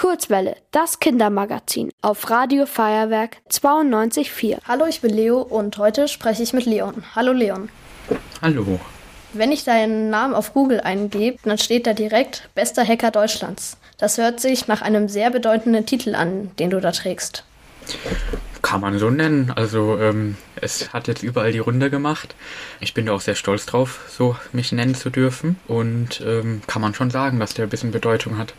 Kurzwelle, 0.00 0.56
das 0.70 0.98
Kindermagazin 0.98 1.90
auf 2.00 2.30
Radio 2.30 2.64
Feuerwerk 2.64 3.36
92.4. 3.50 4.60
Hallo, 4.66 4.86
ich 4.86 5.02
bin 5.02 5.12
Leo 5.12 5.42
und 5.42 5.76
heute 5.76 6.08
spreche 6.08 6.42
ich 6.42 6.54
mit 6.54 6.64
Leon. 6.64 7.04
Hallo 7.14 7.32
Leon. 7.32 7.68
Hallo. 8.40 8.80
Wenn 9.34 9.52
ich 9.52 9.64
deinen 9.64 10.08
Namen 10.08 10.32
auf 10.32 10.54
Google 10.54 10.80
eingebe, 10.80 11.36
dann 11.44 11.58
steht 11.58 11.86
da 11.86 11.92
direkt 11.92 12.48
Bester 12.54 12.82
Hacker 12.82 13.10
Deutschlands. 13.10 13.76
Das 13.98 14.16
hört 14.16 14.40
sich 14.40 14.68
nach 14.68 14.80
einem 14.80 15.06
sehr 15.10 15.28
bedeutenden 15.28 15.84
Titel 15.84 16.14
an, 16.14 16.50
den 16.58 16.70
du 16.70 16.80
da 16.80 16.92
trägst. 16.92 17.44
Kann 18.62 18.80
man 18.80 18.98
so 18.98 19.10
nennen. 19.10 19.52
Also 19.54 19.98
ähm, 19.98 20.38
es 20.56 20.94
hat 20.94 21.08
jetzt 21.08 21.22
überall 21.22 21.52
die 21.52 21.58
Runde 21.58 21.90
gemacht. 21.90 22.34
Ich 22.80 22.94
bin 22.94 23.04
da 23.04 23.12
auch 23.12 23.20
sehr 23.20 23.34
stolz 23.34 23.66
drauf, 23.66 24.00
so 24.08 24.34
mich 24.52 24.72
nennen 24.72 24.94
zu 24.94 25.10
dürfen. 25.10 25.56
Und 25.68 26.22
ähm, 26.22 26.62
kann 26.66 26.80
man 26.80 26.94
schon 26.94 27.10
sagen, 27.10 27.38
dass 27.38 27.52
der 27.52 27.66
ein 27.66 27.70
bisschen 27.70 27.90
Bedeutung 27.90 28.38
hat. 28.38 28.54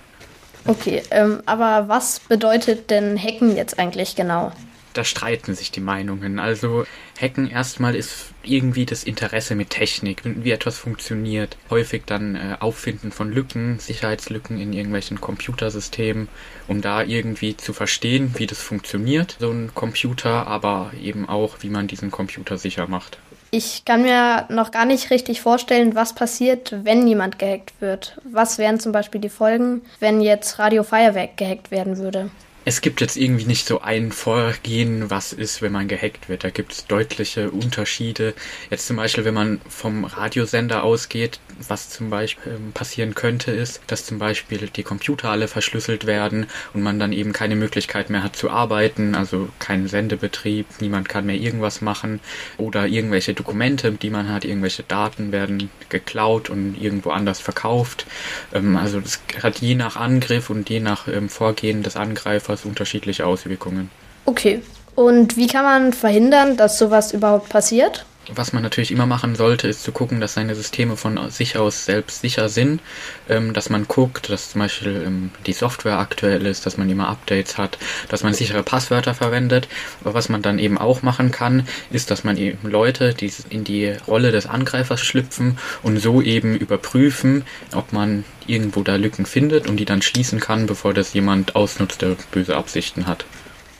Okay, 0.65 1.01
ähm, 1.11 1.41
aber 1.45 1.87
was 1.87 2.19
bedeutet 2.19 2.89
denn 2.89 3.17
Hacken 3.17 3.55
jetzt 3.55 3.79
eigentlich 3.79 4.15
genau? 4.15 4.51
Da 4.93 5.05
streiten 5.05 5.55
sich 5.55 5.71
die 5.71 5.79
Meinungen. 5.79 6.37
Also 6.37 6.85
Hacken 7.19 7.49
erstmal 7.49 7.95
ist 7.95 8.31
irgendwie 8.43 8.85
das 8.85 9.03
Interesse 9.05 9.55
mit 9.55 9.69
Technik, 9.69 10.21
wie 10.23 10.51
etwas 10.51 10.77
funktioniert. 10.77 11.57
Häufig 11.69 12.03
dann 12.05 12.35
äh, 12.35 12.57
Auffinden 12.59 13.11
von 13.11 13.31
Lücken, 13.31 13.79
Sicherheitslücken 13.79 14.59
in 14.59 14.73
irgendwelchen 14.73 15.21
Computersystemen, 15.21 16.27
um 16.67 16.81
da 16.81 17.03
irgendwie 17.03 17.55
zu 17.55 17.71
verstehen, 17.71 18.33
wie 18.35 18.47
das 18.47 18.61
funktioniert, 18.61 19.37
so 19.39 19.49
ein 19.49 19.73
Computer, 19.73 20.47
aber 20.47 20.91
eben 21.01 21.29
auch, 21.29 21.57
wie 21.61 21.69
man 21.69 21.87
diesen 21.87 22.11
Computer 22.11 22.57
sicher 22.57 22.87
macht. 22.87 23.17
Ich 23.53 23.83
kann 23.83 24.03
mir 24.03 24.45
noch 24.47 24.71
gar 24.71 24.85
nicht 24.85 25.11
richtig 25.11 25.41
vorstellen, 25.41 25.93
was 25.93 26.15
passiert, 26.15 26.73
wenn 26.85 27.05
jemand 27.05 27.37
gehackt 27.37 27.73
wird. 27.81 28.17
Was 28.23 28.57
wären 28.57 28.79
zum 28.79 28.93
Beispiel 28.93 29.19
die 29.19 29.27
Folgen, 29.27 29.81
wenn 29.99 30.21
jetzt 30.21 30.57
Radio 30.57 30.83
Feuerwerk 30.83 31.35
gehackt 31.35 31.69
werden 31.69 31.97
würde? 31.97 32.31
Es 32.63 32.81
gibt 32.81 33.01
jetzt 33.01 33.17
irgendwie 33.17 33.45
nicht 33.45 33.65
so 33.65 33.81
ein 33.81 34.11
Vorgehen, 34.11 35.09
was 35.09 35.33
ist, 35.33 35.63
wenn 35.63 35.71
man 35.71 35.87
gehackt 35.87 36.29
wird. 36.29 36.43
Da 36.43 36.51
gibt 36.51 36.73
es 36.73 36.85
deutliche 36.85 37.49
Unterschiede. 37.49 38.35
Jetzt 38.69 38.85
zum 38.85 38.97
Beispiel, 38.97 39.25
wenn 39.25 39.33
man 39.33 39.61
vom 39.67 40.05
Radiosender 40.05 40.83
ausgeht, 40.83 41.39
was 41.67 41.89
zum 41.89 42.11
Beispiel 42.11 42.53
ähm, 42.53 42.71
passieren 42.71 43.15
könnte, 43.15 43.51
ist, 43.51 43.81
dass 43.87 44.05
zum 44.05 44.19
Beispiel 44.19 44.69
die 44.75 44.83
Computer 44.83 45.29
alle 45.29 45.47
verschlüsselt 45.47 46.05
werden 46.05 46.45
und 46.73 46.83
man 46.83 46.99
dann 46.99 47.13
eben 47.13 47.33
keine 47.33 47.55
Möglichkeit 47.55 48.11
mehr 48.11 48.21
hat 48.21 48.35
zu 48.35 48.51
arbeiten, 48.51 49.15
also 49.15 49.49
keinen 49.57 49.87
Sendebetrieb, 49.87 50.67
niemand 50.81 51.09
kann 51.09 51.25
mehr 51.25 51.35
irgendwas 51.35 51.81
machen 51.81 52.19
oder 52.57 52.85
irgendwelche 52.85 53.33
Dokumente, 53.33 53.91
die 53.91 54.11
man 54.11 54.29
hat, 54.29 54.45
irgendwelche 54.45 54.83
Daten 54.83 55.31
werden 55.31 55.71
geklaut 55.89 56.51
und 56.51 56.75
irgendwo 56.79 57.09
anders 57.09 57.39
verkauft. 57.39 58.05
Ähm, 58.53 58.77
also 58.77 58.99
das 58.99 59.19
hat 59.41 59.61
je 59.61 59.73
nach 59.73 59.95
Angriff 59.95 60.51
und 60.51 60.69
je 60.69 60.79
nach 60.79 61.07
ähm, 61.07 61.27
Vorgehen 61.27 61.81
des 61.81 61.95
Angreifers 61.95 62.50
fast 62.51 62.65
unterschiedliche 62.65 63.25
Auswirkungen. 63.25 63.89
Okay. 64.25 64.61
Und 64.93 65.37
wie 65.37 65.47
kann 65.47 65.63
man 65.63 65.93
verhindern, 65.93 66.57
dass 66.57 66.77
sowas 66.77 67.13
überhaupt 67.13 67.47
passiert? 67.47 68.05
Was 68.29 68.53
man 68.53 68.61
natürlich 68.61 68.91
immer 68.91 69.07
machen 69.07 69.35
sollte, 69.35 69.67
ist 69.67 69.81
zu 69.81 69.91
gucken, 69.91 70.21
dass 70.21 70.35
seine 70.35 70.53
Systeme 70.53 70.95
von 70.95 71.31
sich 71.31 71.57
aus 71.57 71.85
selbst 71.85 72.21
sicher 72.21 72.49
sind, 72.49 72.79
ähm, 73.27 73.53
dass 73.53 73.71
man 73.71 73.87
guckt, 73.87 74.29
dass 74.29 74.51
zum 74.51 74.59
Beispiel 74.59 75.03
ähm, 75.05 75.31
die 75.47 75.53
Software 75.53 75.97
aktuell 75.97 76.45
ist, 76.45 76.67
dass 76.67 76.77
man 76.77 76.87
immer 76.87 77.09
Updates 77.09 77.57
hat, 77.57 77.79
dass 78.09 78.23
man 78.23 78.35
sichere 78.35 78.61
Passwörter 78.61 79.15
verwendet. 79.15 79.67
Aber 80.01 80.13
was 80.13 80.29
man 80.29 80.43
dann 80.43 80.59
eben 80.59 80.77
auch 80.77 81.01
machen 81.01 81.31
kann, 81.31 81.67
ist, 81.89 82.11
dass 82.11 82.23
man 82.23 82.37
eben 82.37 82.69
Leute, 82.69 83.15
die 83.15 83.31
in 83.49 83.63
die 83.63 83.87
Rolle 84.07 84.31
des 84.31 84.45
Angreifers 84.45 85.01
schlüpfen 85.01 85.57
und 85.81 85.97
so 85.97 86.21
eben 86.21 86.55
überprüfen, 86.55 87.43
ob 87.73 87.91
man 87.91 88.23
irgendwo 88.45 88.83
da 88.83 88.97
Lücken 88.97 89.25
findet 89.25 89.67
und 89.67 89.77
die 89.77 89.85
dann 89.85 90.03
schließen 90.03 90.39
kann, 90.39 90.67
bevor 90.67 90.93
das 90.93 91.13
jemand 91.13 91.55
ausnutzt, 91.55 92.03
der 92.03 92.15
böse 92.31 92.55
Absichten 92.55 93.07
hat. 93.07 93.25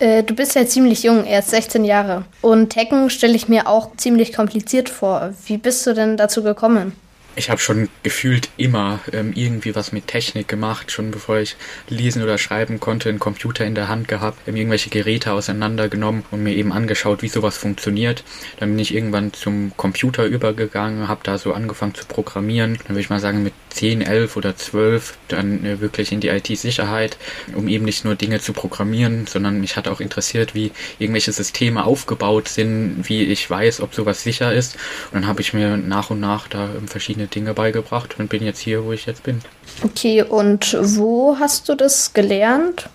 Äh, 0.01 0.23
du 0.23 0.33
bist 0.33 0.55
ja 0.55 0.65
ziemlich 0.65 1.03
jung, 1.03 1.25
erst 1.25 1.51
16 1.51 1.85
Jahre. 1.85 2.25
Und 2.41 2.75
Hacken 2.75 3.11
stelle 3.11 3.35
ich 3.35 3.47
mir 3.47 3.67
auch 3.67 3.95
ziemlich 3.97 4.33
kompliziert 4.33 4.89
vor. 4.89 5.33
Wie 5.45 5.57
bist 5.57 5.85
du 5.85 5.93
denn 5.93 6.17
dazu 6.17 6.41
gekommen? 6.41 6.93
ich 7.35 7.49
habe 7.49 7.61
schon 7.61 7.89
gefühlt 8.03 8.49
immer 8.57 8.99
ähm, 9.13 9.31
irgendwie 9.33 9.75
was 9.75 9.91
mit 9.91 10.07
Technik 10.07 10.47
gemacht, 10.47 10.91
schon 10.91 11.11
bevor 11.11 11.37
ich 11.37 11.55
lesen 11.87 12.21
oder 12.23 12.37
schreiben 12.37 12.79
konnte, 12.79 13.09
einen 13.09 13.19
Computer 13.19 13.65
in 13.65 13.75
der 13.75 13.87
Hand 13.87 14.07
gehabt, 14.07 14.47
ähm, 14.47 14.55
irgendwelche 14.55 14.89
Geräte 14.89 15.31
auseinandergenommen 15.31 16.23
und 16.31 16.43
mir 16.43 16.53
eben 16.53 16.73
angeschaut, 16.73 17.21
wie 17.21 17.29
sowas 17.29 17.57
funktioniert. 17.57 18.23
Dann 18.59 18.69
bin 18.69 18.79
ich 18.79 18.93
irgendwann 18.93 19.33
zum 19.33 19.71
Computer 19.77 20.25
übergegangen, 20.25 21.07
habe 21.07 21.21
da 21.23 21.37
so 21.37 21.53
angefangen 21.53 21.95
zu 21.95 22.05
programmieren. 22.05 22.77
Dann 22.83 22.89
würde 22.89 23.01
ich 23.01 23.09
mal 23.09 23.19
sagen 23.19 23.43
mit 23.43 23.53
10, 23.71 24.01
11 24.01 24.37
oder 24.37 24.55
12 24.55 25.17
dann 25.27 25.65
äh, 25.65 25.81
wirklich 25.81 26.11
in 26.11 26.19
die 26.19 26.29
IT-Sicherheit, 26.29 27.17
um 27.55 27.67
eben 27.67 27.85
nicht 27.85 28.05
nur 28.05 28.15
Dinge 28.15 28.39
zu 28.39 28.53
programmieren, 28.53 29.27
sondern 29.27 29.59
mich 29.59 29.75
hat 29.75 29.87
auch 29.87 30.01
interessiert, 30.01 30.55
wie 30.55 30.71
irgendwelche 30.99 31.31
Systeme 31.31 31.85
aufgebaut 31.85 32.47
sind, 32.47 33.03
wie 33.03 33.23
ich 33.23 33.49
weiß, 33.49 33.81
ob 33.81 33.93
sowas 33.93 34.23
sicher 34.23 34.53
ist. 34.53 34.75
Und 35.11 35.21
dann 35.21 35.27
habe 35.27 35.41
ich 35.41 35.53
mir 35.53 35.77
nach 35.77 36.09
und 36.09 36.19
nach 36.19 36.47
da 36.47 36.69
ähm, 36.75 36.87
verschiedene 36.87 37.11
verschiedene 37.11 37.27
Dinge 37.27 37.53
beigebracht 37.53 38.15
und 38.19 38.29
bin 38.29 38.43
jetzt 38.43 38.59
hier, 38.59 38.85
wo 38.85 38.91
ich 38.91 39.05
jetzt 39.05 39.23
bin. 39.23 39.41
Okay, 39.83 40.23
und 40.23 40.77
wo 40.79 41.37
hast 41.39 41.67
du 41.67 41.75
das 41.75 42.13
gelernt? 42.13 42.89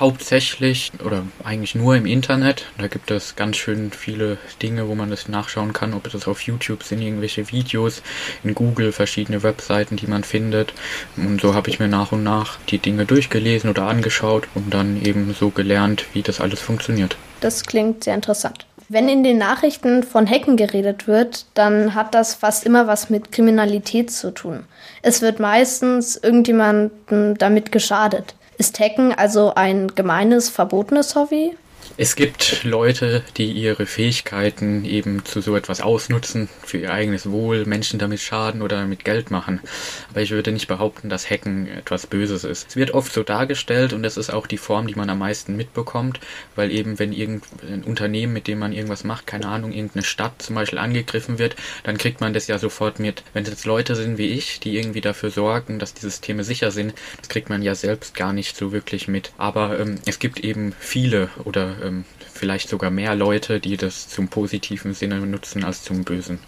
Hauptsächlich 0.00 0.92
oder 1.04 1.24
eigentlich 1.44 1.74
nur 1.74 1.94
im 1.94 2.06
Internet. 2.06 2.64
Da 2.78 2.88
gibt 2.88 3.10
es 3.10 3.36
ganz 3.36 3.58
schön 3.58 3.90
viele 3.92 4.38
Dinge, 4.62 4.88
wo 4.88 4.94
man 4.94 5.10
das 5.10 5.28
nachschauen 5.28 5.74
kann, 5.74 5.92
ob 5.92 6.10
das 6.10 6.26
auf 6.26 6.40
YouTube 6.40 6.82
sind, 6.82 7.02
irgendwelche 7.02 7.52
Videos, 7.52 8.02
in 8.42 8.54
Google 8.54 8.92
verschiedene 8.92 9.42
Webseiten, 9.42 9.96
die 9.96 10.06
man 10.06 10.24
findet. 10.24 10.72
Und 11.18 11.42
so 11.42 11.54
habe 11.54 11.68
ich 11.68 11.78
mir 11.78 11.88
nach 11.88 12.12
und 12.12 12.22
nach 12.22 12.58
die 12.70 12.78
Dinge 12.78 13.04
durchgelesen 13.04 13.68
oder 13.68 13.82
angeschaut 13.82 14.48
und 14.54 14.72
dann 14.72 15.02
eben 15.04 15.34
so 15.38 15.50
gelernt, 15.50 16.06
wie 16.14 16.22
das 16.22 16.40
alles 16.40 16.60
funktioniert. 16.60 17.18
Das 17.40 17.64
klingt 17.64 18.04
sehr 18.04 18.14
interessant. 18.14 18.66
Wenn 18.92 19.08
in 19.08 19.22
den 19.22 19.38
Nachrichten 19.38 20.02
von 20.02 20.28
Hacken 20.28 20.56
geredet 20.56 21.06
wird, 21.06 21.46
dann 21.54 21.94
hat 21.94 22.12
das 22.12 22.34
fast 22.34 22.66
immer 22.66 22.88
was 22.88 23.08
mit 23.08 23.30
Kriminalität 23.30 24.10
zu 24.10 24.32
tun. 24.32 24.64
Es 25.02 25.22
wird 25.22 25.38
meistens 25.38 26.16
irgendjemandem 26.16 27.38
damit 27.38 27.70
geschadet. 27.70 28.34
Ist 28.60 28.78
Hacken 28.78 29.14
also 29.14 29.54
ein 29.54 29.94
gemeines, 29.94 30.50
verbotenes 30.50 31.14
Hobby? 31.14 31.56
Es 32.02 32.16
gibt 32.16 32.64
Leute, 32.64 33.22
die 33.36 33.52
ihre 33.52 33.84
Fähigkeiten 33.84 34.86
eben 34.86 35.22
zu 35.26 35.42
so 35.42 35.54
etwas 35.54 35.82
ausnutzen, 35.82 36.48
für 36.64 36.78
ihr 36.78 36.94
eigenes 36.94 37.30
Wohl, 37.30 37.66
Menschen 37.66 37.98
damit 37.98 38.20
schaden 38.20 38.62
oder 38.62 38.78
damit 38.78 39.04
Geld 39.04 39.30
machen. 39.30 39.60
Aber 40.08 40.22
ich 40.22 40.30
würde 40.30 40.50
nicht 40.50 40.66
behaupten, 40.66 41.10
dass 41.10 41.28
Hacken 41.28 41.68
etwas 41.68 42.06
Böses 42.06 42.44
ist. 42.44 42.70
Es 42.70 42.76
wird 42.76 42.92
oft 42.92 43.12
so 43.12 43.22
dargestellt 43.22 43.92
und 43.92 44.02
das 44.02 44.16
ist 44.16 44.32
auch 44.32 44.46
die 44.46 44.56
Form, 44.56 44.86
die 44.86 44.94
man 44.94 45.10
am 45.10 45.18
meisten 45.18 45.56
mitbekommt, 45.56 46.20
weil 46.56 46.70
eben 46.70 46.98
wenn 46.98 47.12
irgendein 47.12 47.84
Unternehmen, 47.84 48.32
mit 48.32 48.46
dem 48.46 48.60
man 48.60 48.72
irgendwas 48.72 49.04
macht, 49.04 49.26
keine 49.26 49.48
Ahnung, 49.48 49.70
irgendeine 49.70 50.02
Stadt 50.02 50.40
zum 50.40 50.54
Beispiel 50.54 50.78
angegriffen 50.78 51.38
wird, 51.38 51.54
dann 51.82 51.98
kriegt 51.98 52.22
man 52.22 52.32
das 52.32 52.46
ja 52.46 52.58
sofort 52.58 52.98
mit. 52.98 53.24
Wenn 53.34 53.42
es 53.42 53.50
jetzt 53.50 53.66
Leute 53.66 53.94
sind 53.94 54.16
wie 54.16 54.28
ich, 54.28 54.58
die 54.58 54.78
irgendwie 54.78 55.02
dafür 55.02 55.28
sorgen, 55.28 55.78
dass 55.78 55.92
die 55.92 56.00
Systeme 56.00 56.44
sicher 56.44 56.70
sind, 56.70 56.94
das 57.18 57.28
kriegt 57.28 57.50
man 57.50 57.60
ja 57.60 57.74
selbst 57.74 58.14
gar 58.14 58.32
nicht 58.32 58.56
so 58.56 58.72
wirklich 58.72 59.06
mit. 59.06 59.32
Aber 59.36 59.78
ähm, 59.78 59.96
es 60.06 60.18
gibt 60.18 60.40
eben 60.40 60.72
viele 60.80 61.28
oder 61.44 61.76
ähm, 61.84 61.89
ähm, 61.90 62.04
vielleicht 62.32 62.68
sogar 62.68 62.90
mehr 62.90 63.14
Leute, 63.14 63.60
die 63.60 63.76
das 63.76 64.08
zum 64.08 64.28
positiven 64.28 64.94
Sinne 64.94 65.20
nutzen 65.20 65.64
als 65.64 65.82
zum 65.82 66.04
bösen. 66.04 66.38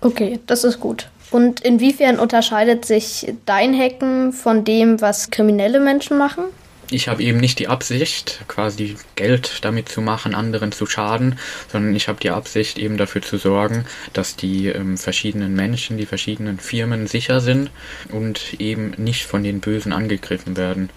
Okay, 0.00 0.38
das 0.46 0.64
ist 0.64 0.80
gut. 0.80 1.08
Und 1.30 1.60
inwiefern 1.60 2.18
unterscheidet 2.18 2.84
sich 2.84 3.32
dein 3.44 3.78
Hacken 3.78 4.32
von 4.32 4.64
dem, 4.64 5.00
was 5.00 5.30
kriminelle 5.30 5.80
Menschen 5.80 6.16
machen? 6.16 6.44
Ich 6.90 7.08
habe 7.08 7.22
eben 7.22 7.38
nicht 7.38 7.58
die 7.58 7.68
Absicht, 7.68 8.40
quasi 8.48 8.96
Geld 9.14 9.58
damit 9.62 9.90
zu 9.90 10.00
machen, 10.00 10.34
anderen 10.34 10.72
zu 10.72 10.86
schaden, 10.86 11.38
sondern 11.70 11.94
ich 11.94 12.08
habe 12.08 12.18
die 12.20 12.30
Absicht, 12.30 12.78
eben 12.78 12.96
dafür 12.96 13.20
zu 13.20 13.36
sorgen, 13.36 13.84
dass 14.14 14.36
die 14.36 14.68
ähm, 14.68 14.96
verschiedenen 14.96 15.54
Menschen, 15.54 15.98
die 15.98 16.06
verschiedenen 16.06 16.58
Firmen 16.58 17.06
sicher 17.06 17.42
sind 17.42 17.70
und 18.10 18.54
eben 18.58 18.94
nicht 18.96 19.26
von 19.26 19.42
den 19.42 19.60
Bösen 19.60 19.92
angegriffen 19.92 20.56
werden. 20.56 20.88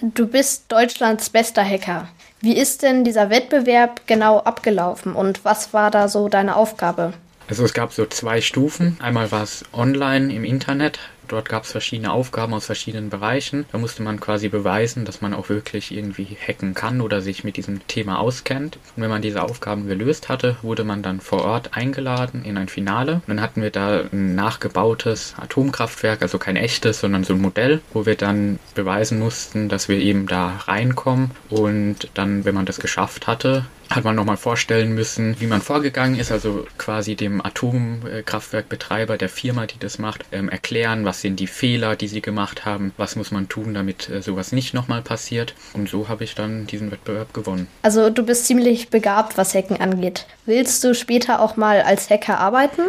Du 0.00 0.26
bist 0.26 0.64
Deutschlands 0.68 1.30
bester 1.30 1.64
Hacker. 1.64 2.08
Wie 2.40 2.56
ist 2.56 2.82
denn 2.82 3.04
dieser 3.04 3.30
Wettbewerb 3.30 4.06
genau 4.06 4.38
abgelaufen 4.40 5.14
und 5.14 5.44
was 5.44 5.72
war 5.72 5.90
da 5.90 6.08
so 6.08 6.28
deine 6.28 6.56
Aufgabe? 6.56 7.14
Also 7.48 7.64
es 7.64 7.74
gab 7.74 7.92
so 7.92 8.06
zwei 8.06 8.40
Stufen. 8.40 8.96
Einmal 9.00 9.30
war 9.30 9.42
es 9.42 9.64
online 9.72 10.32
im 10.32 10.44
Internet, 10.44 10.98
Dort 11.28 11.48
gab 11.48 11.64
es 11.64 11.72
verschiedene 11.72 12.12
Aufgaben 12.12 12.54
aus 12.54 12.66
verschiedenen 12.66 13.10
Bereichen. 13.10 13.64
Da 13.72 13.78
musste 13.78 14.02
man 14.02 14.20
quasi 14.20 14.48
beweisen, 14.48 15.04
dass 15.04 15.20
man 15.20 15.34
auch 15.34 15.48
wirklich 15.48 15.92
irgendwie 15.92 16.36
hacken 16.40 16.74
kann 16.74 17.00
oder 17.00 17.20
sich 17.20 17.44
mit 17.44 17.56
diesem 17.56 17.86
Thema 17.86 18.18
auskennt. 18.18 18.78
Und 18.96 19.02
wenn 19.02 19.10
man 19.10 19.22
diese 19.22 19.42
Aufgaben 19.42 19.86
gelöst 19.86 20.28
hatte, 20.28 20.56
wurde 20.62 20.84
man 20.84 21.02
dann 21.02 21.20
vor 21.20 21.44
Ort 21.44 21.76
eingeladen 21.76 22.44
in 22.44 22.56
ein 22.58 22.68
Finale. 22.68 23.14
Und 23.14 23.28
dann 23.28 23.40
hatten 23.40 23.62
wir 23.62 23.70
da 23.70 24.02
ein 24.12 24.34
nachgebautes 24.34 25.34
Atomkraftwerk, 25.38 26.22
also 26.22 26.38
kein 26.38 26.56
echtes, 26.56 27.00
sondern 27.00 27.24
so 27.24 27.34
ein 27.34 27.40
Modell, 27.40 27.80
wo 27.92 28.06
wir 28.06 28.16
dann 28.16 28.58
beweisen 28.74 29.18
mussten, 29.18 29.68
dass 29.68 29.88
wir 29.88 29.98
eben 29.98 30.26
da 30.26 30.56
reinkommen. 30.66 31.30
Und 31.50 32.08
dann, 32.14 32.44
wenn 32.44 32.54
man 32.54 32.66
das 32.66 32.80
geschafft 32.80 33.26
hatte, 33.26 33.66
hat 33.94 34.04
man 34.04 34.16
nochmal 34.16 34.36
vorstellen 34.36 34.94
müssen, 34.94 35.40
wie 35.40 35.46
man 35.46 35.60
vorgegangen 35.60 36.18
ist, 36.18 36.32
also 36.32 36.66
quasi 36.78 37.14
dem 37.14 37.44
Atomkraftwerkbetreiber 37.44 39.16
der 39.16 39.28
Firma, 39.28 39.66
die 39.66 39.78
das 39.78 39.98
macht, 39.98 40.24
ähm, 40.32 40.48
erklären, 40.48 41.04
was 41.04 41.20
sind 41.20 41.38
die 41.40 41.46
Fehler, 41.46 41.96
die 41.96 42.08
sie 42.08 42.20
gemacht 42.20 42.64
haben, 42.64 42.92
was 42.96 43.16
muss 43.16 43.30
man 43.30 43.48
tun, 43.48 43.74
damit 43.74 44.08
äh, 44.08 44.22
sowas 44.22 44.52
nicht 44.52 44.74
nochmal 44.74 45.02
passiert. 45.02 45.54
Und 45.72 45.88
so 45.88 46.08
habe 46.08 46.24
ich 46.24 46.34
dann 46.34 46.66
diesen 46.66 46.90
Wettbewerb 46.90 47.32
gewonnen. 47.34 47.68
Also 47.82 48.10
du 48.10 48.24
bist 48.24 48.46
ziemlich 48.46 48.90
begabt, 48.90 49.38
was 49.38 49.54
Hacken 49.54 49.80
angeht. 49.80 50.26
Willst 50.46 50.82
du 50.84 50.94
später 50.94 51.40
auch 51.40 51.56
mal 51.56 51.82
als 51.82 52.10
Hacker 52.10 52.38
arbeiten? 52.38 52.82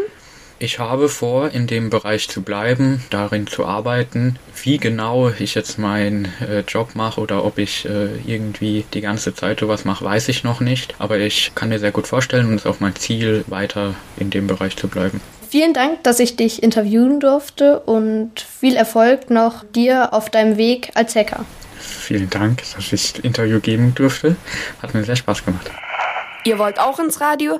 Ich 0.58 0.80
habe 0.80 1.10
vor, 1.10 1.52
in 1.52 1.68
dem 1.68 1.90
Bereich 1.90 2.30
zu 2.30 2.42
bleiben, 2.42 3.04
darin 3.10 3.46
zu 3.46 3.66
arbeiten. 3.66 4.40
Wie 4.64 4.78
genau 4.78 5.30
ich 5.38 5.54
jetzt 5.54 5.78
meinen 5.78 6.32
äh, 6.40 6.62
Job 6.62 6.96
mache 6.96 7.20
oder 7.20 7.44
ob 7.44 7.58
ich 7.58 7.86
äh, 7.86 8.08
irgendwie 8.26 8.86
die 8.94 9.02
ganze 9.02 9.36
Zeit 9.36 9.60
sowas 9.60 9.84
mache, 9.84 10.06
weiß 10.06 10.30
ich 10.30 10.46
noch 10.46 10.62
nicht. 10.62 10.96
Aber 10.98 11.18
ich 11.18 11.52
kann 11.56 11.70
mir 11.70 11.80
sehr 11.80 11.92
gut 11.92 12.08
vorstellen 12.08 12.48
und 12.48 12.56
es 12.56 12.62
ist 12.62 12.72
auch 12.72 12.80
mein 12.80 12.96
Ziel, 12.96 13.44
weiter 13.48 13.96
in 14.16 14.30
dem 14.30 14.48
Bereich 14.48 14.78
zu 14.78 14.88
bleiben. 14.88 15.20
Vielen 15.50 15.74
Dank, 15.74 16.04
dass 16.04 16.20
ich 16.20 16.38
dich 16.38 16.64
interviewen 16.64 17.20
durfte 17.20 17.82
und 17.82 18.40
viel 18.40 18.78
Erfolg 18.78 19.30
noch 19.30 19.66
dir 19.66 20.14
auf 20.14 20.30
deinem 20.30 20.56
Weg 20.56 20.92
als 20.96 21.16
Hacker. 21.16 21.46
Vielen 21.78 22.30
Dank, 22.30 22.60
dass 22.60 22.78
ich 22.78 22.90
das 22.90 23.20
Interview 23.20 23.60
geben 23.60 23.94
durfte. 23.94 24.38
Hat 24.82 24.94
mir 24.94 25.04
sehr 25.04 25.18
Spaß 25.18 25.44
gemacht. 25.44 25.70
Ihr 26.46 26.58
wollt 26.60 26.80
auch 26.80 27.00
ins 27.00 27.20
Radio? 27.20 27.60